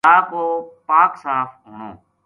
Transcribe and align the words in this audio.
جا 0.05 0.15
کو 0.29 0.43
پاک 0.87 1.11
صاف 1.23 1.49
ہونو۔ 1.65 1.89